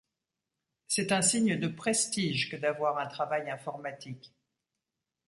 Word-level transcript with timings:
C'est 0.87 1.11
un 1.11 1.21
signe 1.21 1.59
de 1.59 1.67
prestige 1.67 2.49
que 2.49 2.55
d'avoir 2.55 2.97
un 2.97 3.05
travail 3.05 3.51
informatique. 3.51 4.33